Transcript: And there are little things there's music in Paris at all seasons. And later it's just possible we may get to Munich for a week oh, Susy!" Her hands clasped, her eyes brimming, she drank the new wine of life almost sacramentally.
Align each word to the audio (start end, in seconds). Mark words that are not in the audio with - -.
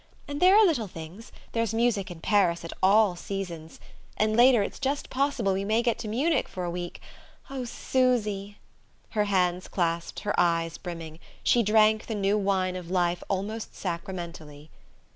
And 0.27 0.41
there 0.41 0.55
are 0.57 0.65
little 0.65 0.87
things 0.87 1.31
there's 1.51 1.75
music 1.75 2.09
in 2.09 2.21
Paris 2.21 2.65
at 2.65 2.73
all 2.81 3.15
seasons. 3.15 3.79
And 4.17 4.35
later 4.35 4.63
it's 4.63 4.79
just 4.79 5.11
possible 5.11 5.53
we 5.53 5.63
may 5.63 5.83
get 5.83 5.99
to 5.99 6.07
Munich 6.07 6.47
for 6.49 6.63
a 6.63 6.71
week 6.71 6.99
oh, 7.51 7.65
Susy!" 7.65 8.57
Her 9.09 9.25
hands 9.25 9.67
clasped, 9.67 10.21
her 10.21 10.33
eyes 10.39 10.79
brimming, 10.79 11.19
she 11.43 11.61
drank 11.61 12.07
the 12.07 12.15
new 12.15 12.35
wine 12.35 12.75
of 12.75 12.89
life 12.89 13.21
almost 13.29 13.75
sacramentally. 13.75 14.71